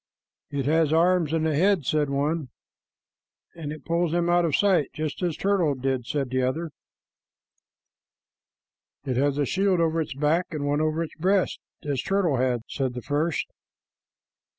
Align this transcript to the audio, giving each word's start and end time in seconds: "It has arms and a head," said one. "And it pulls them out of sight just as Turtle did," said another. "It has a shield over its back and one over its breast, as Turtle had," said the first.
"It 0.49 0.65
has 0.65 0.91
arms 0.91 1.31
and 1.31 1.47
a 1.47 1.53
head," 1.55 1.85
said 1.85 2.09
one. 2.09 2.49
"And 3.53 3.71
it 3.71 3.85
pulls 3.85 4.13
them 4.13 4.31
out 4.31 4.45
of 4.45 4.55
sight 4.55 4.89
just 4.93 5.21
as 5.21 5.37
Turtle 5.37 5.75
did," 5.75 6.07
said 6.07 6.33
another. 6.33 6.71
"It 9.05 9.15
has 9.17 9.37
a 9.37 9.45
shield 9.45 9.79
over 9.79 10.01
its 10.01 10.15
back 10.15 10.47
and 10.49 10.65
one 10.65 10.81
over 10.81 11.03
its 11.03 11.13
breast, 11.17 11.59
as 11.83 12.01
Turtle 12.01 12.37
had," 12.37 12.61
said 12.67 12.95
the 12.95 13.03
first. 13.03 13.45